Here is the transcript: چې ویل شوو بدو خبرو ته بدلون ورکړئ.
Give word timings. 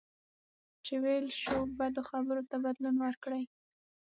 چې 0.85 0.93
ویل 1.03 1.27
شوو 1.41 1.73
بدو 1.79 2.01
خبرو 2.09 2.43
ته 2.49 2.55
بدلون 2.65 2.95
ورکړئ. 3.01 3.43